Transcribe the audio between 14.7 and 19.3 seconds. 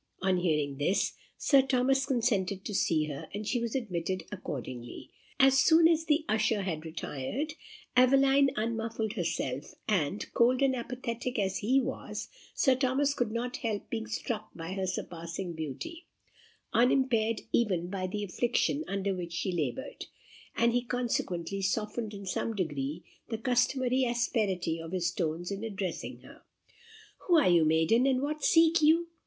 her surpassing beauty, unimpaired even by the affliction under